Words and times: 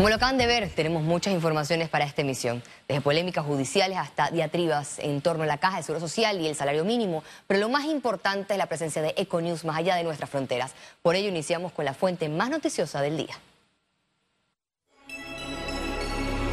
Como 0.00 0.08
lo 0.08 0.14
acaban 0.14 0.38
de 0.38 0.46
ver, 0.46 0.70
tenemos 0.70 1.02
muchas 1.02 1.34
informaciones 1.34 1.90
para 1.90 2.06
esta 2.06 2.22
emisión, 2.22 2.62
desde 2.88 3.02
polémicas 3.02 3.44
judiciales 3.44 3.98
hasta 3.98 4.30
diatribas 4.30 4.98
en 4.98 5.20
torno 5.20 5.42
a 5.42 5.46
la 5.46 5.58
caja 5.58 5.76
de 5.76 5.82
seguro 5.82 6.00
social 6.00 6.40
y 6.40 6.46
el 6.46 6.54
salario 6.54 6.86
mínimo, 6.86 7.22
pero 7.46 7.60
lo 7.60 7.68
más 7.68 7.84
importante 7.84 8.54
es 8.54 8.58
la 8.58 8.64
presencia 8.64 9.02
de 9.02 9.12
Econews 9.18 9.66
más 9.66 9.76
allá 9.76 9.96
de 9.96 10.04
nuestras 10.04 10.30
fronteras. 10.30 10.72
Por 11.02 11.16
ello 11.16 11.28
iniciamos 11.28 11.72
con 11.72 11.84
la 11.84 11.92
fuente 11.92 12.30
más 12.30 12.48
noticiosa 12.48 13.02
del 13.02 13.18
día. 13.18 13.38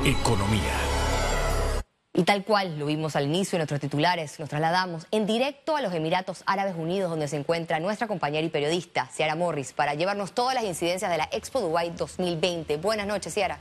Economía. 0.03 0.86
Y 2.17 2.23
tal 2.23 2.43
cual 2.43 2.79
lo 2.79 2.87
vimos 2.87 3.15
al 3.15 3.25
inicio 3.25 3.57
en 3.57 3.59
nuestros 3.59 3.79
titulares, 3.79 4.39
nos 4.39 4.49
trasladamos 4.49 5.05
en 5.11 5.27
directo 5.27 5.75
a 5.75 5.83
los 5.83 5.93
Emiratos 5.93 6.41
Árabes 6.47 6.73
Unidos, 6.75 7.11
donde 7.11 7.27
se 7.27 7.37
encuentra 7.37 7.79
nuestra 7.79 8.07
compañera 8.07 8.43
y 8.43 8.49
periodista, 8.49 9.07
Ciara 9.13 9.35
Morris, 9.35 9.71
para 9.71 9.93
llevarnos 9.93 10.31
todas 10.31 10.55
las 10.55 10.63
incidencias 10.63 11.11
de 11.11 11.19
la 11.19 11.29
Expo 11.31 11.61
Dubai 11.61 11.91
2020. 11.91 12.77
Buenas 12.77 13.05
noches, 13.05 13.35
Ciara. 13.35 13.59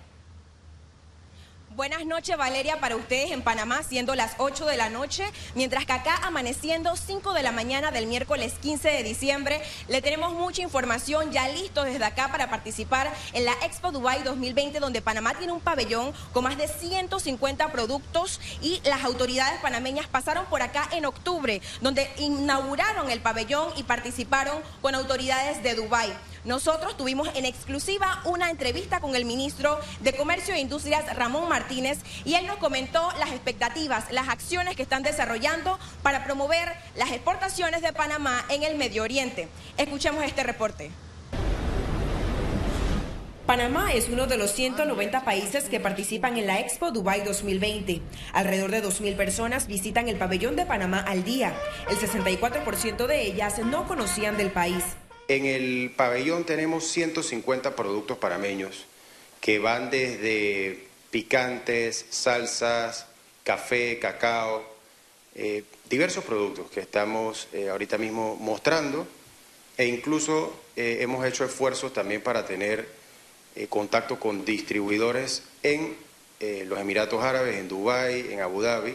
Buenas 1.77 2.07
noches, 2.07 2.39
Valeria, 2.39 2.81
para 2.81 2.97
ustedes 2.97 3.33
en 3.33 3.43
Panamá, 3.43 3.83
siendo 3.83 4.15
las 4.15 4.33
8 4.39 4.65
de 4.65 4.79
la 4.79 4.89
noche, 4.89 5.31
mientras 5.55 5.85
que 5.85 5.93
acá 5.93 6.17
amaneciendo 6.23 6.97
5 6.97 7.35
de 7.35 7.43
la 7.43 7.53
mañana 7.53 7.91
del 7.91 8.07
miércoles 8.07 8.55
15 8.63 8.89
de 8.89 9.03
diciembre. 9.03 9.61
Le 9.87 10.01
tenemos 10.01 10.33
mucha 10.33 10.63
información 10.63 11.33
ya 11.33 11.47
listo 11.49 11.85
desde 11.85 12.03
acá 12.03 12.33
para 12.33 12.49
participar 12.49 13.13
en 13.35 13.45
la 13.45 13.53
Expo 13.63 13.93
Dubai 13.93 14.23
2020, 14.23 14.81
donde 14.81 15.03
Panamá 15.03 15.35
tiene 15.35 15.53
un 15.53 15.61
pabellón 15.61 16.15
con 16.33 16.45
más 16.45 16.57
de 16.57 16.67
150 16.67 17.71
productos 17.71 18.41
y 18.63 18.81
las 18.85 19.05
autoridades 19.05 19.61
panameñas 19.61 20.07
pasaron 20.07 20.47
por 20.47 20.63
acá 20.63 20.89
en 20.93 21.05
octubre, 21.05 21.61
donde 21.83 22.11
inauguraron 22.17 23.11
el 23.11 23.21
pabellón 23.21 23.69
y 23.77 23.83
participaron 23.83 24.63
con 24.81 24.95
autoridades 24.95 25.63
de 25.63 25.75
Dubai. 25.75 26.11
Nosotros 26.47 26.97
tuvimos 26.97 27.29
en 27.35 27.45
exclusiva 27.45 28.23
una 28.25 28.51
entrevista 28.51 29.01
con 29.01 29.17
el 29.17 29.25
ministro 29.25 29.81
de 29.99 30.15
Comercio 30.15 30.55
e 30.55 30.61
Industrias, 30.61 31.17
Ramón 31.17 31.49
Martínez, 31.49 31.99
y 32.25 32.35
él 32.35 32.47
nos 32.47 32.59
comentó 32.59 33.03
las 33.19 33.31
expectativas, 33.31 34.13
las 34.13 34.29
acciones 34.29 34.77
que 34.77 34.83
están 34.83 35.03
desarrollando 35.03 35.77
para 36.05 36.25
promover 36.25 36.73
las 36.95 37.11
exportaciones 37.11 37.83
de 37.83 37.93
Panamá 37.93 38.45
en 38.49 38.63
el 38.63 38.77
Medio 38.77 39.03
Oriente. 39.03 39.49
Escuchemos 39.77 40.23
este 40.23 40.45
reporte. 40.45 40.93
Panamá 43.45 43.93
es 43.93 44.09
uno 44.09 44.29
de 44.29 44.37
los 44.37 44.53
190 44.53 45.25
países 45.25 45.65
que 45.65 45.81
participan 45.81 46.37
en 46.37 46.47
la 46.47 46.61
Expo 46.61 46.93
Dubai 46.93 47.25
2020. 47.25 48.03
Alrededor 48.33 48.71
de 48.71 48.85
2.000 48.85 49.17
personas 49.17 49.67
visitan 49.67 50.09
el 50.09 50.17
pabellón 50.17 50.55
de 50.55 50.65
Panamá 50.65 51.01
al 51.01 51.25
día. 51.25 51.55
El 51.91 51.99
64% 51.99 53.07
de 53.07 53.23
ellas 53.23 53.59
no 53.59 53.89
conocían 53.89 54.37
del 54.37 54.53
país. 54.53 54.85
En 55.29 55.45
el 55.45 55.93
pabellón 55.97 56.45
tenemos 56.45 56.87
150 56.87 57.75
productos 57.75 58.19
parameños 58.19 58.85
que 59.41 59.59
van 59.59 59.91
desde 59.91 60.85
picantes, 61.11 62.07
salsas, 62.11 63.07
café, 63.43 63.99
cacao, 63.99 64.65
eh, 65.35 65.65
diversos 65.91 66.25
productos 66.25 66.71
que 66.71 66.81
estamos 66.81 67.49
eh, 67.53 67.69
ahorita 67.69 67.99
mismo 67.99 68.37
mostrando 68.37 69.07
e 69.77 69.87
incluso 69.87 70.53
eh, 70.77 70.99
hemos 71.01 71.27
hecho 71.27 71.45
esfuerzos 71.45 71.93
también 71.93 72.23
para 72.23 72.47
tener 72.47 72.89
contacto 73.71 74.21
con 74.21 74.45
distribuidores 74.45 75.43
en 75.63 75.97
los 76.69 76.79
Emiratos 76.79 77.25
Árabes, 77.25 77.57
en 77.57 77.69
Dubái, 77.69 78.27
en 78.31 78.41
Abu 78.41 78.61
Dhabi. 78.61 78.95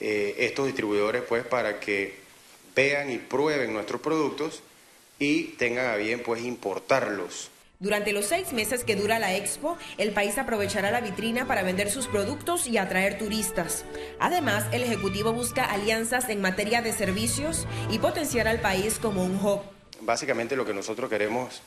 estos 0.00 0.64
distribuidores 0.64 1.20
pues 1.28 1.44
para 1.44 1.78
que 1.78 2.14
vean 2.74 3.10
y 3.10 3.18
prueben 3.18 3.74
nuestros 3.74 4.00
productos 4.00 4.62
y 5.18 5.44
tengan 5.58 5.86
a 5.86 5.96
bien 5.96 6.22
pues 6.22 6.42
importarlos. 6.42 7.50
Durante 7.78 8.12
los 8.12 8.24
seis 8.24 8.54
meses 8.54 8.84
que 8.84 8.96
dura 8.96 9.18
la 9.18 9.36
expo, 9.36 9.76
el 9.98 10.12
país 10.12 10.38
aprovechará 10.38 10.90
la 10.90 11.02
vitrina 11.02 11.46
para 11.46 11.62
vender 11.62 11.90
sus 11.90 12.06
productos 12.06 12.66
y 12.66 12.78
atraer 12.78 13.18
turistas. 13.18 13.84
Además, 14.18 14.64
el 14.72 14.82
Ejecutivo 14.82 15.34
busca 15.34 15.64
alianzas 15.64 16.30
en 16.30 16.40
materia 16.40 16.80
de 16.80 16.94
servicios 16.94 17.66
y 17.90 17.98
potenciar 17.98 18.48
al 18.48 18.60
país 18.60 18.98
como 18.98 19.22
un 19.22 19.36
hub. 19.36 19.60
Básicamente 20.00 20.56
lo 20.56 20.64
que 20.64 20.72
nosotros 20.72 21.10
queremos 21.10 21.60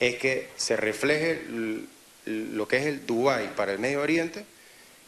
es 0.00 0.16
que 0.16 0.50
se 0.56 0.76
refleje 0.76 1.42
lo 2.26 2.68
que 2.68 2.76
es 2.76 2.86
el 2.86 3.06
Dubái 3.06 3.48
para 3.56 3.72
el 3.72 3.78
Medio 3.78 4.02
Oriente, 4.02 4.44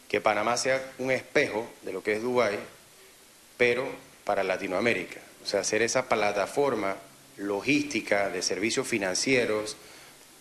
que 0.07 0.21
Panamá 0.21 0.57
sea 0.57 0.81
un 0.97 1.11
espejo 1.11 1.69
de 1.83 1.93
lo 1.93 2.01
que 2.01 2.13
es 2.13 2.23
Dubái, 2.23 2.57
pero 3.57 3.87
para 4.23 4.43
Latinoamérica. 4.43 5.19
O 5.43 5.45
sea, 5.45 5.59
hacer 5.59 5.83
esa 5.83 6.09
plataforma 6.09 6.95
logística, 7.37 8.29
de 8.29 8.41
servicios 8.41 8.87
financieros 8.87 9.77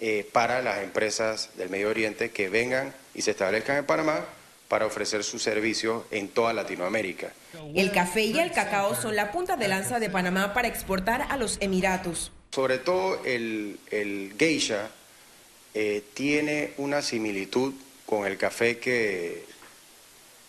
eh, 0.00 0.28
para 0.32 0.62
las 0.62 0.82
empresas 0.82 1.50
del 1.56 1.70
Medio 1.70 1.88
Oriente 1.88 2.30
que 2.30 2.48
vengan 2.48 2.94
y 3.14 3.22
se 3.22 3.30
establezcan 3.30 3.78
en 3.78 3.86
Panamá 3.86 4.24
para 4.68 4.86
ofrecer 4.86 5.24
sus 5.24 5.42
servicios 5.42 6.04
en 6.10 6.28
toda 6.28 6.52
Latinoamérica. 6.52 7.32
El 7.74 7.92
café 7.92 8.24
y 8.24 8.38
el 8.38 8.52
cacao 8.52 8.94
son 8.94 9.16
la 9.16 9.32
punta 9.32 9.56
de 9.56 9.68
lanza 9.68 10.00
de 10.00 10.10
Panamá 10.10 10.52
para 10.52 10.68
exportar 10.68 11.26
a 11.30 11.36
los 11.36 11.56
Emiratos. 11.60 12.32
Sobre 12.52 12.78
todo 12.78 13.24
el, 13.24 13.78
geisha 14.38 14.90
eh, 15.74 16.02
tiene 16.14 16.72
una 16.78 17.02
similitud 17.02 17.74
con 18.04 18.26
el 18.26 18.36
café 18.36 18.78
que, 18.78 19.44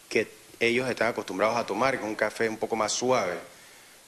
que 0.10 0.28
ellos 0.60 0.90
están 0.90 1.10
acostumbrados 1.10 1.58
a 1.58 1.66
tomar, 1.66 1.96
que 1.96 2.04
es 2.04 2.10
un 2.10 2.16
café 2.16 2.50
un 2.50 2.58
poco 2.58 2.76
más 2.76 2.92
suave. 2.92 3.36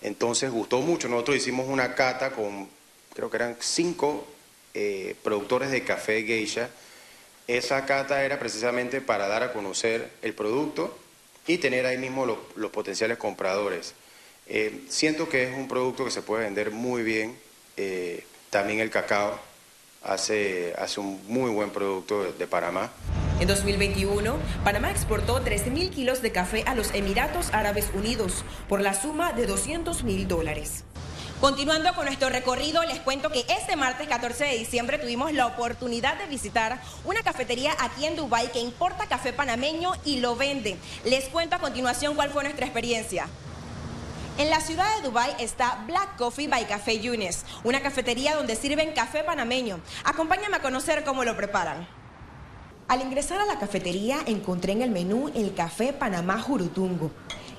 Entonces 0.02 0.52
gustó 0.52 0.82
mucho. 0.82 1.08
Nosotros 1.08 1.38
hicimos 1.38 1.68
una 1.68 1.96
cata 1.96 2.32
con, 2.32 2.70
creo 3.14 3.30
que 3.30 3.38
eran 3.38 3.58
cinco 3.60 4.28
eh, 4.74 5.16
productores 5.24 5.72
de 5.72 5.84
café 5.84 6.24
geisha. 6.24 6.70
Esa 7.48 7.86
cata 7.86 8.24
era 8.24 8.40
precisamente 8.40 9.02
para 9.02 9.28
dar 9.28 9.44
a 9.44 9.54
conocer 9.54 10.12
el 10.22 10.34
producto 10.34 10.98
y 11.48 11.58
tener 11.58 11.86
ahí 11.86 11.98
mismo 11.98 12.26
los, 12.26 12.72
potenciales 12.72 13.18
compradores. 13.18 13.94
Eh, 14.48 14.84
siento 14.88 15.28
que 15.30 15.44
es 15.44 15.58
un 15.58 15.68
producto 15.68 16.06
que 16.06 16.12
se 16.12 16.22
puede 16.22 16.44
vender 16.44 16.72
muy 16.72 17.02
bien. 17.04 17.38
Eh, 17.78 18.24
también 18.50 18.80
el 18.80 18.90
cacao 18.90 19.40
hace, 20.04 20.74
hace 20.78 21.00
un 21.00 21.22
muy 21.28 21.52
buen 21.52 21.72
producto 21.72 22.32
de 22.32 22.48
Panamá. 22.48 22.92
En 23.40 23.48
2021, 23.48 24.38
Panamá 24.66 24.92
exportó 24.92 25.42
13.000 25.42 25.92
kilos 25.92 26.22
de 26.22 26.34
café 26.34 26.64
a 26.68 26.76
los 26.76 26.94
Emiratos 26.94 27.54
Árabes 27.54 27.90
Unidos 27.94 28.44
por 28.68 28.82
la 28.82 28.94
suma 28.94 29.32
de 29.32 29.46
200 29.46 30.04
mil 30.04 30.28
dólares. 30.28 30.84
Continuando 31.40 31.94
con 31.96 32.04
nuestro 32.04 32.28
recorrido, 32.28 32.84
les 32.84 33.00
cuento 33.00 33.30
que 33.30 33.46
este 33.48 33.78
martes 33.78 34.10
14 34.10 34.44
de 34.44 34.58
diciembre 34.58 34.98
tuvimos 34.98 35.32
la 35.32 35.48
oportunidad 35.48 36.18
de 36.18 36.28
visitar 36.28 36.82
una 37.06 37.22
cafetería 37.24 37.72
aquí 37.80 38.06
en 38.06 38.18
Dubái 38.18 38.50
que 38.50 38.60
importa 38.60 39.06
café 39.08 39.32
panameño 39.32 39.94
y 40.04 40.20
lo 40.20 40.36
vende. 40.36 40.76
Les 41.06 41.30
cuento 41.30 41.56
a 41.56 41.60
continuación 41.60 42.16
cuál 42.16 42.32
fue 42.32 42.44
nuestra 42.44 42.66
experiencia. 42.66 43.30
En 44.38 44.50
la 44.50 44.60
ciudad 44.60 44.98
de 44.98 45.04
Dubái 45.04 45.34
está 45.40 45.82
Black 45.88 46.18
Coffee 46.18 46.50
by 46.50 46.68
Café 46.68 47.00
Yunes, 47.00 47.46
una 47.64 47.82
cafetería 47.82 48.36
donde 48.36 48.58
sirven 48.58 48.92
café 48.92 49.24
panameño. 49.24 49.80
Acompáñame 50.04 50.58
a 50.58 50.62
conocer 50.62 51.06
cómo 51.06 51.24
lo 51.24 51.38
preparan. 51.38 51.99
Al 52.90 53.04
ingresar 53.04 53.40
a 53.40 53.46
la 53.46 53.60
cafetería 53.60 54.18
encontré 54.26 54.72
en 54.72 54.82
el 54.82 54.90
menú 54.90 55.30
el 55.36 55.54
café 55.54 55.94
Panamá 55.94 56.42
Jurutungo. 56.42 57.12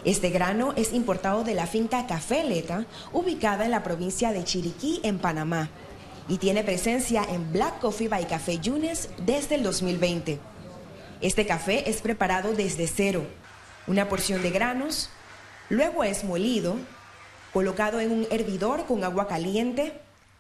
Este 0.04 0.30
grano 0.30 0.72
es 0.74 0.92
importado 0.92 1.44
de 1.44 1.54
la 1.54 1.68
finca 1.68 2.08
Café 2.08 2.42
Leta, 2.42 2.84
ubicada 3.12 3.64
en 3.64 3.70
la 3.70 3.84
provincia 3.84 4.32
de 4.32 4.42
Chiriquí, 4.42 4.98
en 5.04 5.20
Panamá, 5.20 5.70
y 6.28 6.38
tiene 6.38 6.64
presencia 6.64 7.22
en 7.22 7.52
Black 7.52 7.78
Coffee 7.78 8.08
by 8.08 8.26
Café 8.26 8.58
Yunes 8.58 9.08
desde 9.24 9.54
el 9.54 9.62
2020. 9.62 10.41
Este 11.20 11.47
café 11.47 11.88
es 11.88 12.02
preparado 12.02 12.52
desde 12.54 12.88
cero, 12.88 13.24
una 13.86 14.08
porción 14.08 14.42
de 14.42 14.50
granos, 14.50 15.10
luego 15.68 16.02
es 16.02 16.24
molido, 16.24 16.74
colocado 17.52 18.00
en 18.00 18.10
un 18.10 18.26
hervidor 18.32 18.84
con 18.84 19.04
agua 19.04 19.28
caliente 19.28 19.92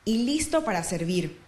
y 0.04 0.24
listo 0.24 0.64
para 0.64 0.82
servir 0.82 1.38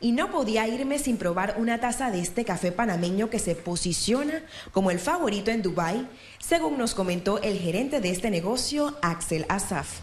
y 0.00 0.12
no 0.12 0.30
podía 0.30 0.66
irme 0.68 0.98
sin 0.98 1.16
probar 1.16 1.56
una 1.58 1.80
taza 1.80 2.10
de 2.10 2.20
este 2.20 2.44
café 2.44 2.72
panameño 2.72 3.30
que 3.30 3.38
se 3.38 3.54
posiciona 3.54 4.42
como 4.72 4.90
el 4.90 4.98
favorito 4.98 5.50
en 5.50 5.62
Dubai, 5.62 6.08
según 6.38 6.78
nos 6.78 6.94
comentó 6.94 7.40
el 7.42 7.58
gerente 7.58 8.00
de 8.00 8.10
este 8.10 8.30
negocio, 8.30 8.96
Axel 9.02 9.44
Asaf. 9.48 10.00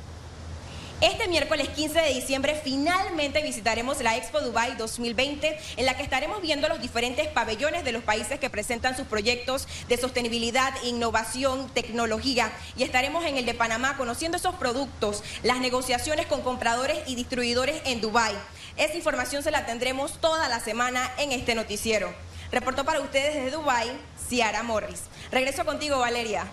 Este 1.01 1.27
miércoles 1.27 1.67
15 1.69 1.99
de 1.99 2.13
diciembre 2.13 2.59
finalmente 2.63 3.43
visitaremos 3.43 4.01
la 4.01 4.15
Expo 4.15 4.39
Dubai 4.39 4.77
2020 4.77 5.59
en 5.75 5.85
la 5.85 5.97
que 5.97 6.03
estaremos 6.03 6.41
viendo 6.41 6.69
los 6.69 6.81
diferentes 6.81 7.27
pabellones 7.27 7.83
de 7.83 7.91
los 7.91 8.01
países 8.01 8.39
que 8.39 8.49
presentan 8.49 8.95
sus 8.95 9.05
proyectos 9.05 9.67
de 9.89 9.97
sostenibilidad, 9.97 10.73
innovación, 10.83 11.69
tecnología 11.73 12.49
y 12.77 12.83
estaremos 12.83 13.25
en 13.25 13.35
el 13.35 13.45
de 13.45 13.53
Panamá 13.53 13.97
conociendo 13.97 14.37
esos 14.37 14.55
productos, 14.55 15.21
las 15.43 15.59
negociaciones 15.59 16.27
con 16.27 16.41
compradores 16.41 16.97
y 17.07 17.15
distribuidores 17.15 17.81
en 17.85 17.99
Dubai. 17.99 18.33
Esa 18.77 18.95
información 18.95 19.41
se 19.41 19.51
la 19.51 19.65
tendremos 19.65 20.19
toda 20.19 20.49
la 20.49 20.59
semana 20.59 21.09
en 21.17 21.31
este 21.31 21.55
noticiero. 21.55 22.13
Reportó 22.51 22.83
para 22.83 22.99
ustedes 22.99 23.33
desde 23.33 23.51
Dubái, 23.51 23.89
Ciara 24.27 24.63
Morris. 24.63 25.03
Regreso 25.31 25.63
contigo, 25.63 25.97
Valeria. 25.99 26.45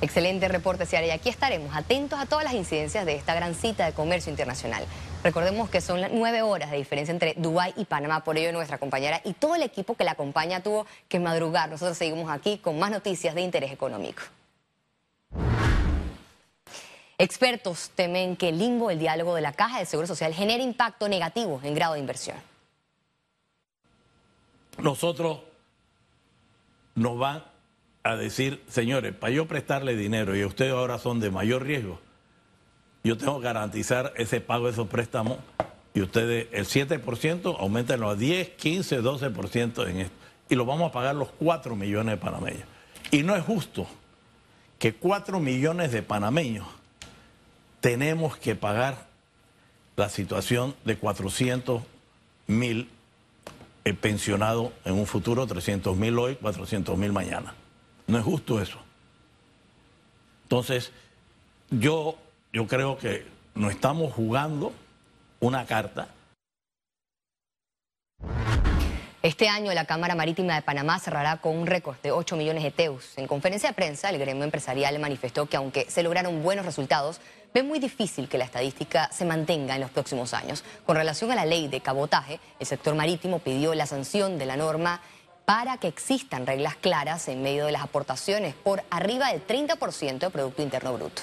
Excelente 0.00 0.46
reporte, 0.46 0.86
Ciara, 0.86 1.06
y 1.06 1.10
aquí 1.10 1.28
estaremos 1.28 1.74
atentos 1.74 2.20
a 2.20 2.26
todas 2.26 2.44
las 2.44 2.54
incidencias 2.54 3.04
de 3.04 3.16
esta 3.16 3.34
gran 3.34 3.56
cita 3.56 3.84
de 3.84 3.92
comercio 3.92 4.30
internacional. 4.30 4.84
Recordemos 5.24 5.68
que 5.68 5.80
son 5.80 6.00
nueve 6.12 6.42
horas 6.42 6.70
de 6.70 6.76
diferencia 6.76 7.10
entre 7.10 7.34
Dubái 7.36 7.74
y 7.76 7.84
Panamá, 7.84 8.22
por 8.22 8.38
ello 8.38 8.52
nuestra 8.52 8.78
compañera 8.78 9.20
y 9.24 9.32
todo 9.32 9.56
el 9.56 9.62
equipo 9.62 9.96
que 9.96 10.04
la 10.04 10.12
acompaña 10.12 10.62
tuvo 10.62 10.86
que 11.08 11.18
madrugar. 11.18 11.68
Nosotros 11.68 11.98
seguimos 11.98 12.30
aquí 12.30 12.58
con 12.58 12.78
más 12.78 12.92
noticias 12.92 13.34
de 13.34 13.40
interés 13.40 13.72
económico. 13.72 14.22
Expertos 17.20 17.90
temen 17.94 18.34
que 18.34 18.48
el 18.48 18.58
limbo, 18.58 18.90
el 18.90 18.98
diálogo 18.98 19.34
de 19.34 19.42
la 19.42 19.52
Caja 19.52 19.78
de 19.78 19.84
Seguro 19.84 20.06
Social, 20.06 20.32
genere 20.32 20.62
impacto 20.62 21.06
negativo 21.06 21.60
en 21.62 21.74
grado 21.74 21.92
de 21.92 22.00
inversión. 22.00 22.38
Nosotros 24.78 25.40
nos 26.94 27.18
van 27.18 27.44
a 28.04 28.16
decir, 28.16 28.64
señores, 28.68 29.14
para 29.14 29.34
yo 29.34 29.46
prestarle 29.46 29.96
dinero 29.96 30.34
y 30.34 30.46
ustedes 30.46 30.72
ahora 30.72 30.98
son 30.98 31.20
de 31.20 31.30
mayor 31.30 31.64
riesgo, 31.64 32.00
yo 33.04 33.18
tengo 33.18 33.38
que 33.38 33.44
garantizar 33.44 34.14
ese 34.16 34.40
pago 34.40 34.64
de 34.64 34.72
esos 34.72 34.88
préstamos 34.88 35.36
y 35.92 36.00
ustedes 36.00 36.48
el 36.52 36.64
7%, 36.64 37.54
aumentenlo 37.58 38.08
a 38.08 38.14
10, 38.14 38.48
15, 38.52 39.02
12% 39.02 39.90
en 39.90 39.98
esto. 39.98 40.16
Y 40.48 40.54
lo 40.54 40.64
vamos 40.64 40.88
a 40.88 40.92
pagar 40.92 41.14
los 41.16 41.28
4 41.32 41.76
millones 41.76 42.14
de 42.14 42.16
panameños. 42.16 42.64
Y 43.10 43.24
no 43.24 43.36
es 43.36 43.44
justo 43.44 43.86
que 44.78 44.94
4 44.94 45.38
millones 45.38 45.92
de 45.92 46.02
panameños 46.02 46.79
tenemos 47.80 48.36
que 48.36 48.54
pagar 48.54 49.06
la 49.96 50.08
situación 50.08 50.74
de 50.84 50.96
400 50.96 51.82
mil 52.46 52.88
eh, 53.84 53.94
pensionados 53.94 54.72
en 54.84 54.94
un 54.94 55.06
futuro, 55.06 55.46
300 55.46 55.96
mil 55.96 56.18
hoy, 56.18 56.36
400 56.36 56.96
mil 56.96 57.12
mañana. 57.12 57.54
No 58.06 58.18
es 58.18 58.24
justo 58.24 58.60
eso. 58.60 58.78
Entonces, 60.44 60.92
yo, 61.70 62.16
yo 62.52 62.66
creo 62.66 62.98
que 62.98 63.26
nos 63.54 63.72
estamos 63.72 64.12
jugando 64.12 64.72
una 65.40 65.66
carta 65.66 66.08
este 69.22 69.50
año 69.50 69.70
la 69.74 69.84
Cámara 69.84 70.14
Marítima 70.14 70.54
de 70.54 70.62
Panamá 70.62 70.98
cerrará 70.98 71.36
con 71.36 71.54
un 71.54 71.66
récord 71.66 71.96
de 72.02 72.10
8 72.10 72.36
millones 72.36 72.62
de 72.62 72.70
teus. 72.70 73.18
En 73.18 73.26
conferencia 73.26 73.68
de 73.68 73.74
prensa, 73.74 74.08
el 74.08 74.18
gremio 74.18 74.44
empresarial 74.44 74.98
manifestó 74.98 75.44
que 75.44 75.58
aunque 75.58 75.84
se 75.90 76.02
lograron 76.02 76.42
buenos 76.42 76.64
resultados, 76.64 77.20
ve 77.52 77.62
muy 77.62 77.78
difícil 77.78 78.28
que 78.28 78.38
la 78.38 78.44
estadística 78.44 79.10
se 79.12 79.24
mantenga 79.24 79.74
en 79.74 79.80
los 79.80 79.90
próximos 79.90 80.34
años. 80.34 80.64
Con 80.84 80.96
relación 80.96 81.30
a 81.30 81.34
la 81.34 81.44
ley 81.44 81.68
de 81.68 81.80
cabotaje, 81.80 82.40
el 82.58 82.66
sector 82.66 82.94
marítimo 82.94 83.38
pidió 83.38 83.74
la 83.74 83.86
sanción 83.86 84.38
de 84.38 84.46
la 84.46 84.56
norma 84.56 85.00
para 85.44 85.78
que 85.78 85.88
existan 85.88 86.46
reglas 86.46 86.76
claras 86.76 87.28
en 87.28 87.42
medio 87.42 87.66
de 87.66 87.72
las 87.72 87.82
aportaciones 87.82 88.54
por 88.54 88.82
arriba 88.90 89.32
del 89.32 89.46
30% 89.46 90.18
de 90.18 90.30
Producto 90.30 90.62
Interno 90.62 90.94
Bruto. 90.94 91.22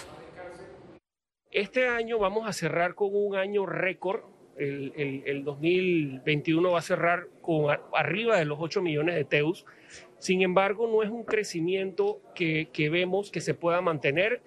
Este 1.49 1.87
año 1.87 2.19
vamos 2.19 2.47
a 2.47 2.53
cerrar 2.53 2.93
con 2.93 3.09
un 3.13 3.35
año 3.35 3.65
récord 3.65 4.21
el, 4.57 5.43
2021 5.43 6.71
va 6.71 6.79
a 6.79 6.81
cerrar 6.81 7.27
con 7.41 7.75
arriba 7.93 8.37
de 8.37 8.45
los 8.45 8.57
8 8.59 8.81
millones 8.81 9.15
de 9.15 9.23
TEUs. 9.23 9.65
Sin 10.19 10.41
embargo, 10.41 10.87
no 10.87 11.03
es 11.03 11.09
un 11.09 11.23
crecimiento 11.23 12.21
que, 12.33 12.67
vemos 12.91 13.31
que 13.31 13.41
se 13.41 13.53
pueda 13.53 13.81
mantener. 13.81 14.41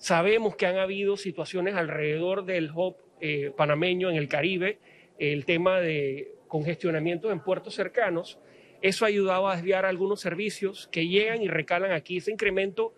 Sabemos 0.00 0.56
que 0.56 0.64
han 0.64 0.78
habido 0.78 1.18
situaciones 1.18 1.74
alrededor 1.74 2.46
del 2.46 2.70
hub 2.74 2.96
eh, 3.20 3.52
panameño 3.54 4.08
en 4.08 4.16
el 4.16 4.28
Caribe, 4.28 4.78
el 5.18 5.44
tema 5.44 5.78
de 5.78 6.32
congestionamiento 6.48 7.30
en 7.30 7.40
puertos 7.40 7.74
cercanos. 7.74 8.38
Eso 8.80 9.04
ha 9.04 9.08
ayudado 9.08 9.46
a 9.46 9.56
desviar 9.56 9.84
algunos 9.84 10.22
servicios 10.22 10.88
que 10.90 11.06
llegan 11.06 11.42
y 11.42 11.48
recalan 11.48 11.92
aquí. 11.92 12.16
Ese 12.16 12.32
incremento 12.32 12.94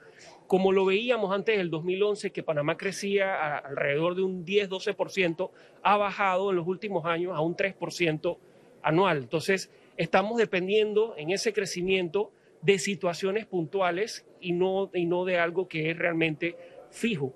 como 0.47 0.71
lo 0.71 0.85
veíamos 0.85 1.35
antes 1.35 1.57
del 1.57 1.71
2011, 1.71 2.31
que 2.31 2.45
Panamá 2.45 2.77
crecía 2.77 3.57
alrededor 3.57 4.15
de 4.15 4.23
un 4.23 4.45
10-12%, 4.45 5.51
ha 5.83 5.97
bajado 5.97 6.51
en 6.51 6.57
los 6.57 6.69
últimos 6.69 7.05
años 7.05 7.33
a 7.35 7.41
un 7.41 7.57
3% 7.57 8.37
anual. 8.83 9.19
Entonces, 9.19 9.73
estamos 9.97 10.39
dependiendo 10.39 11.15
en 11.17 11.31
ese 11.31 11.53
crecimiento 11.53 12.31
de 12.61 12.79
situaciones 12.79 13.47
puntuales 13.47 14.25
y 14.41 14.53
no, 14.53 14.91
y 14.95 15.07
no 15.07 15.25
de 15.25 15.39
algo 15.39 15.69
que 15.69 15.91
es 15.91 15.99
realmente 15.99 16.57
fijo. 16.93 17.35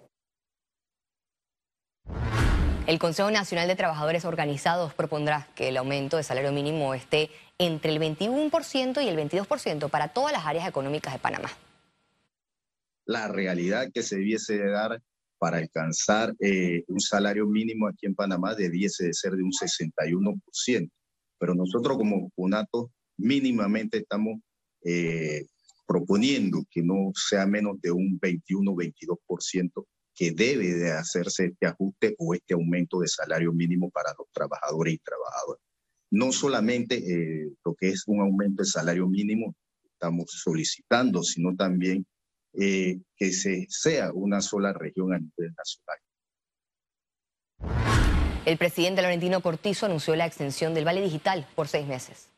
El 2.86 3.00
Consejo 3.00 3.30
Nacional 3.32 3.66
de 3.66 3.74
Trabajadores 3.74 4.24
Organizados 4.24 4.94
propondrá 4.94 5.48
que 5.56 5.68
el 5.68 5.76
aumento 5.76 6.16
de 6.16 6.22
salario 6.22 6.52
mínimo 6.52 6.94
esté 6.94 7.30
entre 7.58 7.90
el 7.90 8.00
21% 8.00 9.02
y 9.02 9.08
el 9.08 9.16
22% 9.16 9.90
para 9.90 10.08
todas 10.08 10.32
las 10.32 10.46
áreas 10.46 10.68
económicas 10.68 11.12
de 11.12 11.18
Panamá 11.18 11.50
la 13.06 13.28
realidad 13.28 13.88
que 13.94 14.02
se 14.02 14.16
debiese 14.16 14.58
dar 14.58 15.00
para 15.38 15.58
alcanzar 15.58 16.34
eh, 16.40 16.82
un 16.88 17.00
salario 17.00 17.46
mínimo 17.46 17.88
aquí 17.88 18.06
en 18.06 18.14
Panamá 18.14 18.54
debiese 18.54 19.06
de 19.06 19.14
ser 19.14 19.32
de 19.32 19.42
un 19.42 19.52
61%. 19.52 20.90
Pero 21.38 21.54
nosotros 21.54 21.96
como 21.96 22.30
CUNATO 22.30 22.90
mínimamente 23.18 23.98
estamos 23.98 24.40
eh, 24.84 25.46
proponiendo 25.86 26.64
que 26.70 26.82
no 26.82 27.12
sea 27.14 27.46
menos 27.46 27.80
de 27.80 27.92
un 27.92 28.18
21-22% 28.20 29.86
que 30.14 30.32
debe 30.32 30.74
de 30.74 30.92
hacerse 30.92 31.46
este 31.46 31.66
ajuste 31.66 32.14
o 32.18 32.34
este 32.34 32.54
aumento 32.54 33.00
de 33.00 33.08
salario 33.08 33.52
mínimo 33.52 33.90
para 33.90 34.14
los 34.18 34.26
trabajadores 34.32 34.94
y 34.94 34.98
trabajadoras. 34.98 35.62
No 36.10 36.32
solamente 36.32 36.96
eh, 36.96 37.50
lo 37.64 37.74
que 37.74 37.90
es 37.90 38.04
un 38.06 38.20
aumento 38.20 38.62
de 38.62 38.68
salario 38.68 39.06
mínimo 39.06 39.54
estamos 39.84 40.26
solicitando, 40.30 41.22
sino 41.22 41.54
también 41.54 42.06
eh, 42.54 42.98
que 43.16 43.32
se 43.32 43.66
sea 43.68 44.12
una 44.12 44.40
sola 44.40 44.72
región 44.72 45.12
a 45.12 45.18
nivel 45.18 45.54
nacional. 45.56 45.98
El 48.46 48.58
presidente 48.58 49.02
Laurentino 49.02 49.42
Cortizo 49.42 49.86
anunció 49.86 50.14
la 50.16 50.26
extensión 50.26 50.72
del 50.72 50.84
Vale 50.84 51.02
Digital 51.02 51.46
por 51.54 51.68
seis 51.68 51.86
meses. 51.86 52.30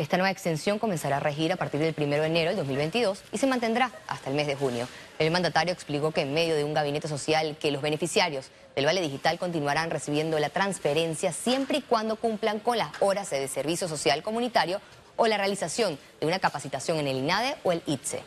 Esta 0.00 0.16
nueva 0.16 0.30
extensión 0.30 0.78
comenzará 0.78 1.18
a 1.18 1.20
regir 1.20 1.52
a 1.52 1.56
partir 1.56 1.78
del 1.78 1.94
1 1.94 2.22
de 2.22 2.26
enero 2.26 2.48
del 2.48 2.56
2022 2.56 3.22
y 3.32 3.36
se 3.36 3.46
mantendrá 3.46 3.92
hasta 4.08 4.30
el 4.30 4.34
mes 4.34 4.46
de 4.46 4.56
junio. 4.56 4.88
El 5.18 5.30
mandatario 5.30 5.74
explicó 5.74 6.10
que 6.10 6.22
en 6.22 6.32
medio 6.32 6.56
de 6.56 6.64
un 6.64 6.72
gabinete 6.72 7.06
social 7.06 7.58
que 7.60 7.70
los 7.70 7.82
beneficiarios 7.82 8.46
del 8.74 8.86
Vale 8.86 9.02
Digital 9.02 9.38
continuarán 9.38 9.90
recibiendo 9.90 10.38
la 10.38 10.48
transferencia 10.48 11.32
siempre 11.32 11.76
y 11.76 11.82
cuando 11.82 12.16
cumplan 12.16 12.60
con 12.60 12.78
las 12.78 12.88
horas 13.00 13.28
de 13.28 13.46
servicio 13.46 13.88
social 13.88 14.22
comunitario 14.22 14.80
o 15.16 15.26
la 15.26 15.36
realización 15.36 15.98
de 16.18 16.26
una 16.26 16.38
capacitación 16.38 16.96
en 16.96 17.06
el 17.06 17.18
INADE 17.18 17.56
o 17.62 17.72
el 17.72 17.82
ITSE. 17.84 18.22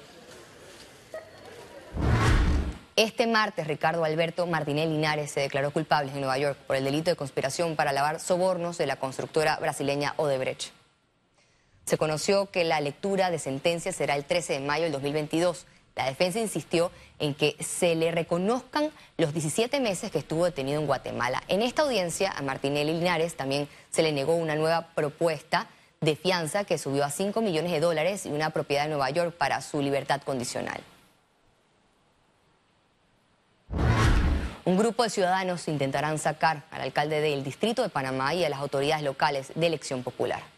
Este 2.96 3.26
martes, 3.26 3.66
Ricardo 3.66 4.06
Alberto 4.06 4.46
Martinelli 4.46 4.92
Linares 4.92 5.32
se 5.32 5.40
declaró 5.40 5.72
culpable 5.72 6.12
en 6.12 6.20
Nueva 6.20 6.38
York 6.38 6.56
por 6.68 6.76
el 6.76 6.84
delito 6.84 7.10
de 7.10 7.16
conspiración 7.16 7.76
para 7.76 7.94
lavar 7.94 8.20
sobornos 8.20 8.78
de 8.78 8.86
la 8.86 8.98
constructora 8.98 9.58
brasileña 9.60 10.14
Odebrecht. 10.18 10.83
Se 11.86 11.98
conoció 11.98 12.50
que 12.50 12.64
la 12.64 12.80
lectura 12.80 13.30
de 13.30 13.40
sentencia 13.40 13.92
será 13.92 14.16
el 14.16 14.26
13 14.26 14.54
de 14.54 14.60
mayo 14.60 14.84
del 14.84 14.94
2022. 14.94 15.66
La 15.96 16.06
defensa 16.06 16.40
insistió 16.40 16.92
en 17.20 17.36
que 17.36 17.56
se 17.60 17.96
le 17.96 18.12
reconozcan 18.12 18.92
los 19.18 19.34
17 19.34 19.80
meses 19.80 20.12
que 20.12 20.20
estuvo 20.20 20.46
detenido 20.46 20.80
en 20.80 20.88
Guatemala. 20.88 21.44
En 21.48 21.62
esta 21.62 21.84
audiencia 21.84 22.32
a 22.32 22.42
Martinelli 22.42 22.94
Linares 22.94 23.36
también 23.36 23.68
se 23.92 24.02
le 24.02 24.12
negó 24.12 24.36
una 24.36 24.56
nueva 24.56 24.88
propuesta 24.96 25.68
de 26.02 26.16
fianza 26.16 26.64
que 26.64 26.78
subió 26.78 27.06
a 27.06 27.10
5 27.10 27.42
millones 27.42 27.72
de 27.72 27.80
dólares 27.80 28.26
y 28.26 28.30
una 28.30 28.50
propiedad 28.50 28.86
en 28.86 28.92
Nueva 28.92 29.10
York 29.10 29.36
para 29.38 29.62
su 29.62 29.82
libertad 29.82 30.22
condicional. 30.22 30.82
Un 34.66 34.78
grupo 34.78 35.04
de 35.04 35.10
ciudadanos 35.10 35.68
intentarán 35.68 36.18
sacar 36.18 36.64
al 36.72 36.82
alcalde 36.82 37.20
del 37.20 37.44
Distrito 37.44 37.82
de 37.82 37.90
Panamá 37.90 38.34
y 38.34 38.46
a 38.46 38.50
las 38.50 38.60
autoridades 38.60 39.04
locales 39.04 39.52
de 39.56 39.68
elección 39.68 40.04
popular. 40.04 40.53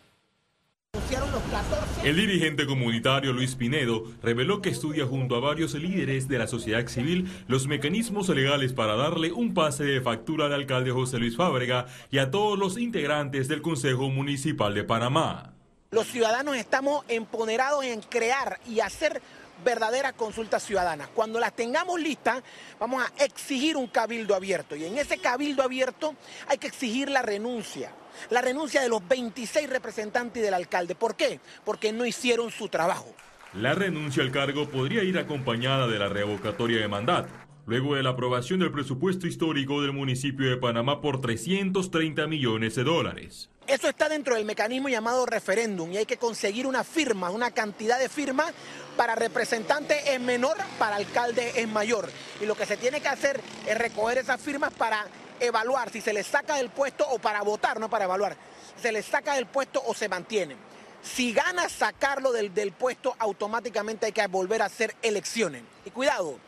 El 2.04 2.16
dirigente 2.16 2.66
comunitario 2.66 3.34
Luis 3.34 3.56
Pinedo 3.56 4.04
reveló 4.22 4.62
que 4.62 4.70
estudia 4.70 5.06
junto 5.06 5.36
a 5.36 5.40
varios 5.40 5.74
líderes 5.74 6.28
de 6.28 6.38
la 6.38 6.48
sociedad 6.48 6.86
civil 6.88 7.30
los 7.48 7.68
mecanismos 7.68 8.30
legales 8.30 8.74
para 8.74 8.96
darle 8.96 9.32
un 9.32 9.54
pase 9.54 9.84
de 9.84 10.02
factura 10.02 10.46
al 10.46 10.54
alcalde 10.54 10.92
José 10.92 11.20
Luis 11.20 11.36
Fábrega 11.36 11.88
y 12.12 12.20
a 12.20 12.32
todos 12.32 12.58
los 12.58 12.78
integrantes 12.78 13.48
del 13.48 13.62
Consejo 13.62 14.10
Municipal 14.10 14.74
de 14.74 14.84
Panamá. 14.84 15.54
Los 15.92 16.08
ciudadanos 16.08 16.58
estamos 16.58 17.06
empoderados 17.08 17.86
en 17.86 18.02
crear 18.02 18.60
y 18.68 18.80
hacer 18.80 19.22
verdaderas 19.64 20.14
consultas 20.14 20.64
ciudadanas. 20.64 21.10
Cuando 21.14 21.40
las 21.40 21.56
tengamos 21.56 22.00
listas, 22.00 22.44
vamos 22.80 23.04
a 23.04 23.24
exigir 23.24 23.78
un 23.78 23.88
cabildo 23.88 24.36
abierto. 24.36 24.76
Y 24.76 24.86
en 24.86 24.98
ese 24.98 25.18
cabildo 25.18 25.64
abierto 25.64 26.16
hay 26.48 26.58
que 26.58 26.68
exigir 26.68 27.10
la 27.10 27.22
renuncia. 27.22 27.92
La 28.30 28.42
renuncia 28.42 28.82
de 28.82 28.90
los 28.90 29.06
26 29.08 29.70
representantes 29.70 30.42
del 30.42 30.54
alcalde. 30.54 30.96
¿Por 30.96 31.16
qué? 31.16 31.40
Porque 31.64 31.92
no 31.92 32.06
hicieron 32.06 32.52
su 32.52 32.70
trabajo. 32.70 33.14
La 33.54 33.74
renuncia 33.74 34.22
al 34.22 34.32
cargo 34.32 34.68
podría 34.68 35.04
ir 35.04 35.18
acompañada 35.18 35.88
de 35.88 35.98
la 35.98 36.10
revocatoria 36.10 36.80
de 36.80 36.90
mandato, 36.90 37.30
luego 37.66 37.96
de 37.96 38.04
la 38.04 38.10
aprobación 38.10 38.60
del 38.60 38.72
presupuesto 38.72 39.28
histórico 39.28 39.82
del 39.82 39.94
municipio 39.94 40.50
de 40.50 40.58
Panamá 40.58 41.00
por 41.00 41.22
330 41.22 42.28
millones 42.28 42.76
de 42.76 42.84
dólares. 42.84 43.50
Eso 43.68 43.88
está 43.88 44.10
dentro 44.10 44.36
del 44.36 44.46
mecanismo 44.46 44.90
llamado 44.90 45.26
referéndum 45.26 45.92
y 45.92 45.98
hay 45.98 46.06
que 46.06 46.18
conseguir 46.18 46.68
una 46.68 46.84
firma, 46.84 47.32
una 47.32 47.52
cantidad 47.52 47.98
de 47.98 48.10
firmas 48.10 48.54
para 48.96 49.16
representante 49.16 50.14
es 50.14 50.20
menor, 50.20 50.58
para 50.80 50.96
alcalde 50.96 51.54
es 51.56 51.68
mayor. 51.68 52.10
Y 52.42 52.46
lo 52.46 52.56
que 52.56 52.66
se 52.66 52.78
tiene 52.78 53.02
que 53.02 53.08
hacer 53.08 53.40
es 53.68 53.78
recoger 53.78 54.18
esas 54.18 54.42
firmas 54.42 54.74
para 54.74 55.06
evaluar 55.40 55.90
si 55.92 56.02
se 56.02 56.14
les 56.14 56.28
saca 56.28 56.56
del 56.56 56.70
puesto 56.70 57.08
o 57.08 57.20
para 57.20 57.42
votar, 57.42 57.80
no 57.80 57.90
para 57.90 58.06
evaluar, 58.06 58.36
se 58.82 58.92
les 58.92 59.06
saca 59.06 59.36
del 59.36 59.46
puesto 59.46 59.82
o 59.86 59.94
se 59.94 60.10
mantiene. 60.10 60.56
Si 61.04 61.34
gana 61.34 61.70
sacarlo 61.70 62.32
del, 62.32 62.54
del 62.54 62.72
puesto, 62.72 63.16
automáticamente 63.20 64.08
hay 64.08 64.12
que 64.12 64.26
volver 64.28 64.62
a 64.62 64.66
hacer 64.66 64.96
elecciones. 65.04 65.62
Y 65.86 65.92
cuidado, 65.92 66.40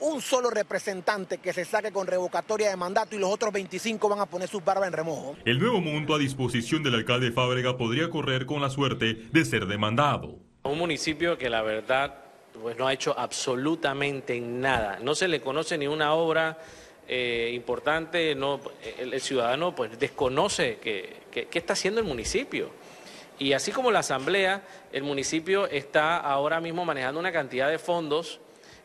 un 0.00 0.20
solo 0.20 0.50
representante 0.50 1.38
que 1.38 1.52
se 1.52 1.64
saque 1.64 1.92
con 1.92 2.08
revocatoria 2.08 2.68
de 2.68 2.76
mandato 2.76 3.14
y 3.14 3.20
los 3.20 3.30
otros 3.30 3.52
25 3.52 4.08
van 4.08 4.18
a 4.18 4.26
poner 4.26 4.48
sus 4.48 4.64
barbas 4.64 4.88
en 4.88 4.94
remojo. 4.94 5.36
El 5.44 5.60
nuevo 5.60 5.80
monto 5.80 6.14
a 6.14 6.18
disposición 6.18 6.82
del 6.82 6.96
alcalde 6.96 7.30
Fábrega 7.30 7.76
podría 7.76 8.10
correr 8.10 8.44
con 8.44 8.60
la 8.60 8.70
suerte 8.70 9.28
de 9.30 9.44
ser 9.44 9.66
demandado. 9.66 10.40
Un 10.64 10.78
municipio 10.78 11.36
que 11.36 11.50
la 11.50 11.62
verdad 11.62 12.14
pues 12.60 12.76
no 12.76 12.86
ha 12.86 12.92
hecho 12.92 13.14
absolutamente 13.18 14.40
nada. 14.40 14.98
No 15.00 15.14
se 15.14 15.26
le 15.26 15.40
conoce 15.40 15.76
ni 15.76 15.86
una 15.86 16.14
obra 16.14 16.58
eh, 17.08 17.50
importante, 17.54 18.34
no, 18.34 18.60
el, 18.98 19.20
ciudadano 19.20 19.74
pues 19.74 19.98
desconoce 19.98 20.78
qué 20.80 21.48
está 21.52 21.72
haciendo 21.72 22.00
el 22.00 22.06
municipio. 22.06 22.70
Y 23.38 23.54
así 23.54 23.72
como 23.72 23.90
la 23.90 24.00
Asamblea, 24.00 24.62
el 24.92 25.02
municipio 25.02 25.66
está 25.66 26.18
ahora 26.18 26.60
mismo 26.60 26.84
manejando 26.84 27.18
una 27.18 27.32
cantidad 27.32 27.68
de 27.68 27.80
fondos 27.80 28.38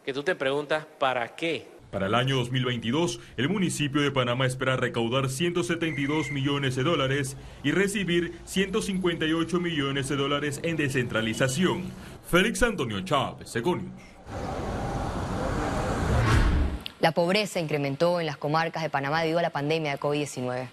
que 0.03 0.13
tú 0.13 0.23
te 0.23 0.33
preguntas, 0.33 0.85
¿para 0.97 1.35
qué? 1.35 1.67
Para 1.91 2.07
el 2.07 2.15
año 2.15 2.35
2022, 2.35 3.19
el 3.37 3.47
municipio 3.47 4.01
de 4.01 4.11
Panamá 4.11 4.45
espera 4.45 4.75
recaudar 4.75 5.29
172 5.29 6.31
millones 6.31 6.75
de 6.75 6.83
dólares 6.83 7.37
y 7.63 7.71
recibir 7.71 8.37
158 8.43 9.59
millones 9.59 10.09
de 10.09 10.17
dólares 10.17 10.59
en 10.63 10.75
descentralización. 10.75 11.85
Félix 12.29 12.61
Antonio 12.61 12.99
Chávez, 13.01 13.55
Econius. 13.55 13.91
La 16.99 17.13
pobreza 17.13 17.59
incrementó 17.61 18.19
en 18.19 18.25
las 18.25 18.37
comarcas 18.37 18.83
de 18.83 18.89
Panamá 18.89 19.21
debido 19.21 19.39
a 19.39 19.43
la 19.43 19.51
pandemia 19.51 19.91
de 19.91 19.99
COVID-19. 19.99 20.67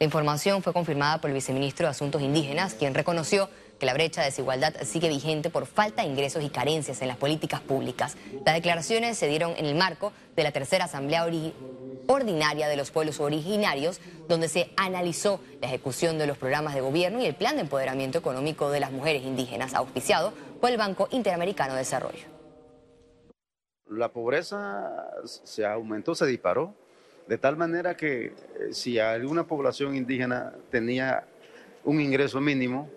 La 0.00 0.04
información 0.04 0.62
fue 0.62 0.72
confirmada 0.72 1.20
por 1.20 1.30
el 1.30 1.34
viceministro 1.34 1.86
de 1.86 1.92
Asuntos 1.92 2.20
Indígenas, 2.20 2.74
quien 2.74 2.92
reconoció 2.92 3.48
que 3.82 3.86
la 3.86 3.94
brecha 3.94 4.20
de 4.20 4.28
desigualdad 4.28 4.74
sigue 4.84 5.08
vigente 5.08 5.50
por 5.50 5.66
falta 5.66 6.02
de 6.02 6.08
ingresos 6.08 6.44
y 6.44 6.50
carencias 6.50 7.02
en 7.02 7.08
las 7.08 7.16
políticas 7.16 7.60
públicas. 7.60 8.16
Las 8.46 8.54
declaraciones 8.54 9.18
se 9.18 9.26
dieron 9.26 9.54
en 9.56 9.66
el 9.66 9.74
marco 9.74 10.12
de 10.36 10.44
la 10.44 10.52
tercera 10.52 10.84
Asamblea 10.84 11.26
Ordinaria 12.06 12.68
de 12.68 12.76
los 12.76 12.92
Pueblos 12.92 13.18
Originarios, 13.18 14.00
donde 14.28 14.46
se 14.46 14.70
analizó 14.76 15.40
la 15.60 15.66
ejecución 15.66 16.16
de 16.16 16.28
los 16.28 16.38
programas 16.38 16.76
de 16.76 16.80
gobierno 16.80 17.20
y 17.20 17.26
el 17.26 17.34
plan 17.34 17.56
de 17.56 17.62
empoderamiento 17.62 18.18
económico 18.18 18.70
de 18.70 18.78
las 18.78 18.92
mujeres 18.92 19.24
indígenas, 19.24 19.74
auspiciado 19.74 20.32
por 20.60 20.70
el 20.70 20.76
Banco 20.76 21.08
Interamericano 21.10 21.72
de 21.72 21.80
Desarrollo. 21.80 22.28
La 23.88 24.12
pobreza 24.12 25.10
se 25.24 25.66
aumentó, 25.66 26.14
se 26.14 26.26
disparó, 26.26 26.76
de 27.26 27.36
tal 27.36 27.56
manera 27.56 27.96
que 27.96 28.26
eh, 28.26 28.34
si 28.70 29.00
alguna 29.00 29.42
población 29.48 29.96
indígena 29.96 30.52
tenía 30.70 31.26
un 31.82 32.00
ingreso 32.00 32.40
mínimo, 32.40 32.88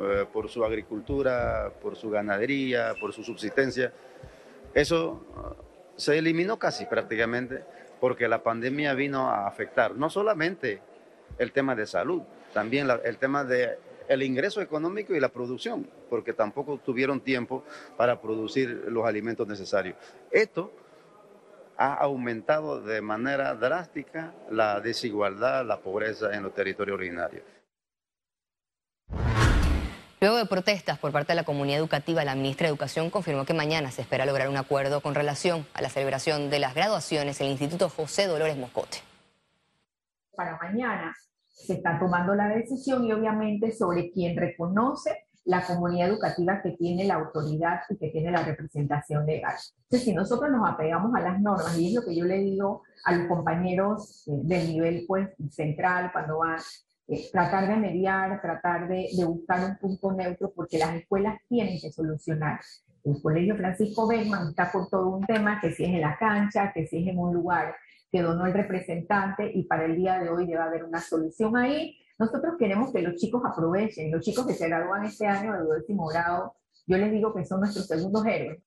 eh, 0.00 0.26
por 0.32 0.48
su 0.48 0.64
agricultura, 0.64 1.72
por 1.80 1.96
su 1.96 2.10
ganadería, 2.10 2.94
por 3.00 3.12
su 3.12 3.22
subsistencia. 3.22 3.92
Eso 4.72 5.24
eh, 5.36 5.62
se 5.96 6.18
eliminó 6.18 6.58
casi 6.58 6.86
prácticamente 6.86 7.62
porque 8.00 8.28
la 8.28 8.42
pandemia 8.42 8.94
vino 8.94 9.30
a 9.30 9.46
afectar 9.46 9.94
no 9.94 10.10
solamente 10.10 10.80
el 11.38 11.52
tema 11.52 11.74
de 11.74 11.86
salud, 11.86 12.22
también 12.52 12.88
el 13.04 13.18
tema 13.18 13.44
de 13.44 13.78
el 14.08 14.22
ingreso 14.22 14.60
económico 14.60 15.14
y 15.14 15.20
la 15.20 15.30
producción, 15.30 15.88
porque 16.10 16.32
tampoco 16.32 16.78
tuvieron 16.84 17.20
tiempo 17.20 17.64
para 17.96 18.20
producir 18.20 18.84
los 18.88 19.06
alimentos 19.06 19.46
necesarios. 19.46 19.96
Esto 20.30 20.72
ha 21.76 21.94
aumentado 21.94 22.80
de 22.80 23.00
manera 23.00 23.54
drástica 23.54 24.34
la 24.50 24.80
desigualdad, 24.80 25.64
la 25.64 25.80
pobreza 25.80 26.34
en 26.34 26.42
los 26.42 26.54
territorios 26.54 26.96
originarios. 26.96 27.42
Luego 30.24 30.38
de 30.38 30.46
protestas 30.46 30.98
por 30.98 31.12
parte 31.12 31.32
de 31.32 31.36
la 31.36 31.44
comunidad 31.44 31.80
educativa, 31.80 32.24
la 32.24 32.34
ministra 32.34 32.64
de 32.64 32.70
Educación 32.70 33.10
confirmó 33.10 33.44
que 33.44 33.52
mañana 33.52 33.90
se 33.90 34.00
espera 34.00 34.24
lograr 34.24 34.48
un 34.48 34.56
acuerdo 34.56 35.02
con 35.02 35.14
relación 35.14 35.66
a 35.74 35.82
la 35.82 35.90
celebración 35.90 36.48
de 36.48 36.60
las 36.60 36.74
graduaciones 36.74 37.38
en 37.42 37.48
el 37.48 37.52
Instituto 37.52 37.90
José 37.90 38.26
Dolores 38.26 38.56
Moscote. 38.56 39.02
Para 40.34 40.56
mañana 40.56 41.14
se 41.46 41.74
está 41.74 41.98
tomando 41.98 42.34
la 42.34 42.48
decisión 42.48 43.04
y 43.04 43.12
obviamente 43.12 43.70
sobre 43.70 44.12
quien 44.12 44.34
reconoce 44.34 45.26
la 45.44 45.62
comunidad 45.66 46.08
educativa 46.08 46.62
que 46.62 46.70
tiene 46.70 47.04
la 47.04 47.16
autoridad 47.16 47.80
y 47.90 47.98
que 47.98 48.08
tiene 48.08 48.30
la 48.30 48.42
representación 48.42 49.26
legal. 49.26 49.56
Entonces, 49.76 50.04
si 50.04 50.14
nosotros 50.14 50.50
nos 50.50 50.66
apegamos 50.66 51.14
a 51.14 51.20
las 51.20 51.38
normas, 51.38 51.76
y 51.76 51.88
es 51.88 51.92
lo 51.92 52.02
que 52.02 52.16
yo 52.16 52.24
le 52.24 52.38
digo 52.38 52.82
a 53.04 53.12
los 53.12 53.28
compañeros 53.28 54.26
eh, 54.26 54.30
del 54.42 54.68
nivel 54.68 55.04
pues, 55.06 55.28
central 55.50 56.12
cuando 56.14 56.38
van 56.38 56.60
eh, 57.06 57.28
tratar 57.30 57.68
de 57.68 57.76
mediar, 57.76 58.40
tratar 58.40 58.88
de, 58.88 59.08
buscar 59.26 59.64
un 59.64 59.76
punto 59.76 60.12
neutro, 60.12 60.52
porque 60.54 60.78
las 60.78 60.94
escuelas 60.94 61.38
tienen 61.48 61.78
que 61.80 61.92
solucionar. 61.92 62.60
El 63.04 63.20
Colegio 63.20 63.56
Francisco 63.56 64.08
Beckman 64.08 64.48
está 64.48 64.72
por 64.72 64.88
todo 64.88 65.08
un 65.08 65.26
tema, 65.26 65.60
que 65.60 65.72
si 65.72 65.84
es 65.84 65.90
en 65.90 66.00
la 66.00 66.16
cancha, 66.16 66.72
que 66.72 66.86
si 66.86 67.02
es 67.02 67.08
en 67.08 67.18
un 67.18 67.34
lugar 67.34 67.74
que 68.10 68.22
donó 68.22 68.46
el 68.46 68.54
representante 68.54 69.50
y 69.52 69.64
para 69.64 69.84
el 69.84 69.96
día 69.96 70.18
de 70.20 70.30
hoy 70.30 70.46
debe 70.46 70.62
haber 70.62 70.84
una 70.84 71.00
solución 71.00 71.56
ahí. 71.56 71.98
Nosotros 72.18 72.54
queremos 72.58 72.92
que 72.92 73.02
los 73.02 73.16
chicos 73.16 73.42
aprovechen, 73.44 74.12
los 74.12 74.22
chicos 74.22 74.46
que 74.46 74.54
se 74.54 74.68
gradúan 74.68 75.04
este 75.04 75.26
año 75.26 75.52
de 75.52 75.74
décimo 75.74 76.06
grado, 76.06 76.54
yo 76.86 76.96
les 76.96 77.10
digo 77.10 77.34
que 77.34 77.44
son 77.44 77.60
nuestros 77.60 77.86
segundos 77.86 78.24
héroes. 78.24 78.62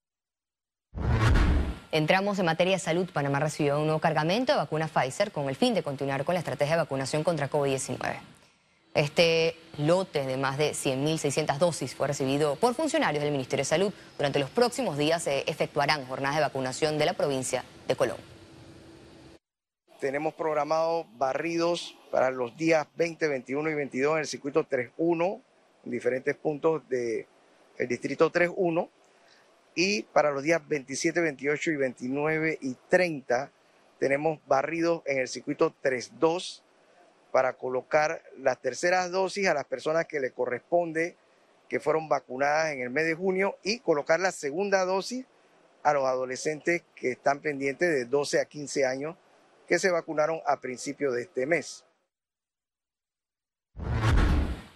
Entramos 1.92 2.38
en 2.38 2.46
materia 2.46 2.74
de 2.74 2.80
salud. 2.80 3.10
Panamá 3.12 3.40
recibió 3.40 3.80
un 3.80 3.86
nuevo 3.86 4.00
cargamento 4.00 4.52
de 4.52 4.58
vacuna 4.58 4.90
Pfizer 4.90 5.32
con 5.32 5.48
el 5.48 5.56
fin 5.56 5.74
de 5.74 5.84
continuar 5.84 6.26
con 6.26 6.34
la 6.34 6.40
estrategia 6.40 6.76
de 6.76 6.82
vacunación 6.82 7.24
contra 7.24 7.50
COVID-19. 7.50 7.98
Este 8.94 9.56
lote 9.78 10.26
de 10.26 10.38
más 10.38 10.58
de 10.58 10.72
100.600 10.72 11.58
dosis 11.60 11.96
fue 11.96 12.08
recibido 12.08 12.56
por 12.56 12.74
funcionarios 12.74 13.24
del 13.24 13.32
Ministerio 13.32 13.62
de 13.62 13.70
Salud. 13.70 13.94
Durante 14.18 14.40
los 14.40 14.50
próximos 14.50 14.98
días 14.98 15.24
se 15.24 15.50
efectuarán 15.50 16.06
jornadas 16.08 16.38
de 16.38 16.42
vacunación 16.42 16.98
de 16.98 17.06
la 17.06 17.14
provincia 17.14 17.64
de 17.88 17.96
Colón. 17.96 18.18
Tenemos 20.02 20.34
programado 20.34 21.06
barridos 21.18 21.96
para 22.12 22.32
los 22.32 22.58
días 22.58 22.86
20, 22.98 23.28
21 23.28 23.70
y 23.70 23.76
22 23.76 24.14
en 24.14 24.20
el 24.20 24.28
circuito 24.28 24.68
3.1, 24.68 25.42
en 25.86 25.92
diferentes 25.92 26.36
puntos 26.36 26.82
del 26.90 27.26
distrito 27.88 28.32
3.1 28.32 28.90
y 29.78 30.02
para 30.02 30.32
los 30.32 30.42
días 30.42 30.68
27, 30.68 31.22
28 31.22 31.70
y 31.70 31.76
29 31.76 32.58
y 32.62 32.76
30 32.90 33.52
tenemos 34.00 34.40
barridos 34.48 35.04
en 35.06 35.20
el 35.20 35.28
circuito 35.28 35.72
3.2 35.84 36.64
para 37.32 37.54
colocar 37.54 38.24
las 38.40 38.60
terceras 38.60 39.12
dosis 39.12 39.48
a 39.48 39.54
las 39.54 39.66
personas 39.66 40.08
que 40.08 40.20
le 40.20 40.32
corresponde 40.32 41.16
que 41.70 41.80
fueron 41.80 42.10
vacunadas 42.10 42.74
en 42.74 42.82
el 42.82 42.90
mes 42.90 43.06
de 43.06 43.14
junio 43.14 43.56
y 43.62 43.78
colocar 43.78 44.20
la 44.20 44.32
segunda 44.32 44.84
dosis 44.84 45.28
a 45.84 45.94
los 45.94 46.06
adolescentes 46.06 46.82
que 46.96 47.12
están 47.12 47.40
pendientes 47.40 47.88
de 47.88 48.06
12 48.06 48.42
a 48.42 48.46
15 48.46 48.84
años 48.84 49.16
que 49.68 49.78
se 49.78 49.92
vacunaron 49.92 50.42
a 50.48 50.60
principios 50.60 51.14
de 51.14 51.22
este 51.22 51.46
mes. 51.46 51.86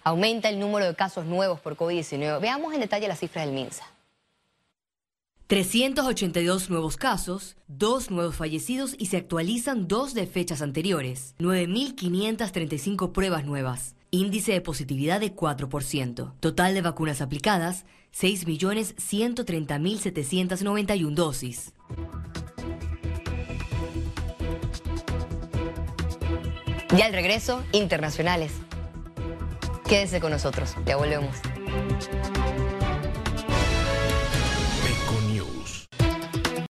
Aumenta 0.04 0.48
el 0.48 0.60
número 0.60 0.86
de 0.86 0.94
casos 0.94 1.24
nuevos 1.24 1.58
por 1.58 1.76
COVID-19. 1.76 2.40
Veamos 2.40 2.72
en 2.72 2.78
detalle 2.78 3.08
las 3.08 3.18
cifras 3.18 3.46
del 3.46 3.54
MINSA. 3.54 3.91
382 5.46 6.70
nuevos 6.70 6.96
casos, 6.96 7.56
dos 7.68 8.10
nuevos 8.10 8.34
fallecidos 8.36 8.94
y 8.98 9.06
se 9.06 9.18
actualizan 9.18 9.86
dos 9.88 10.14
de 10.14 10.26
fechas 10.26 10.62
anteriores. 10.62 11.34
9.535 11.38 13.12
pruebas 13.12 13.44
nuevas. 13.44 13.94
Índice 14.10 14.52
de 14.52 14.60
positividad 14.60 15.20
de 15.20 15.32
4%. 15.34 16.34
Total 16.40 16.74
de 16.74 16.82
vacunas 16.82 17.20
aplicadas, 17.20 17.84
6.130.791 18.14 21.14
dosis. 21.14 21.72
Y 26.96 27.00
al 27.00 27.12
regreso, 27.14 27.64
internacionales. 27.72 28.52
Quédese 29.88 30.20
con 30.20 30.30
nosotros, 30.30 30.76
ya 30.84 30.96
volvemos. 30.96 31.36